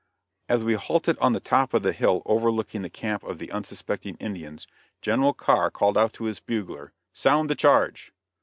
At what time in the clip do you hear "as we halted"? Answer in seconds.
0.49-1.15